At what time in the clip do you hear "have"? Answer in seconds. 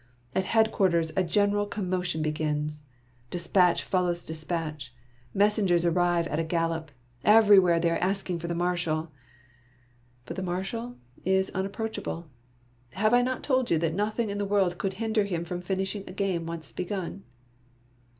12.93-13.13